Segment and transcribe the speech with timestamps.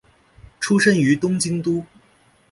[0.59, 1.85] 出身于东京都。